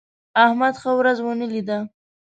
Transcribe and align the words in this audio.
احمد 0.45 0.73
ښه 0.81 0.91
ورځ 0.99 1.17
ونه 1.21 1.45
لیده. 1.53 1.77